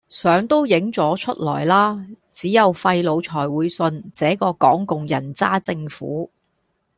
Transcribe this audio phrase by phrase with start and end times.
[0.07, 2.03] 相都影咗出來啦！
[2.31, 6.31] 只有廢腦才會信這個港共人渣政府